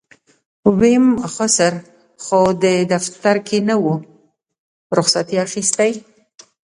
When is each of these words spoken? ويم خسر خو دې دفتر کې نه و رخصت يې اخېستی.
ويم 0.77 1.05
خسر 1.33 1.73
خو 2.23 2.39
دې 2.63 2.75
دفتر 2.93 3.35
کې 3.47 3.57
نه 3.67 3.75
و 3.83 3.85
رخصت 4.97 5.27
يې 5.33 5.39
اخېستی. 5.45 5.91